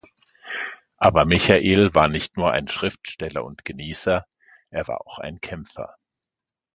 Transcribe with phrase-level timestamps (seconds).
[0.97, 4.25] Aber Michael war nicht nur ein Schriftsteller und Genießer,
[4.71, 5.93] er war auch ein Kämpfer.